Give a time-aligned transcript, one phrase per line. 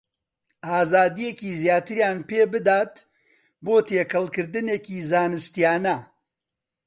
[0.69, 2.93] ئازادییەکی زیاتریان پێ بدات
[3.63, 5.97] بۆ تێکەڵکردنێکی زانستییانە